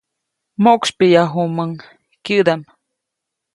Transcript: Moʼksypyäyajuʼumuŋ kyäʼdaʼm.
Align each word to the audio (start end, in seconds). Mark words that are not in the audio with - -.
Moʼksypyäyajuʼumuŋ 0.63 1.71
kyäʼdaʼm. 2.25 2.61